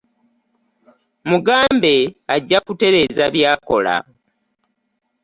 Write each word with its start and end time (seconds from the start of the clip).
Mugambe 1.29 1.95
ajja 2.35 2.59
kutereeza 2.65 3.25
by'akola. 3.33 3.95